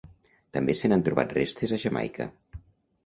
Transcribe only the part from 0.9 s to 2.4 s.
n'han trobat restes a Jamaica.